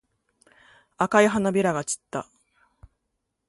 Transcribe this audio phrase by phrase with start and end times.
[0.97, 2.25] 赤い花びらが散った。